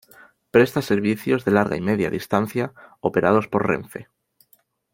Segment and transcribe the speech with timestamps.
[0.49, 4.07] Presta servicios de larga y media distancia operados por Renfe.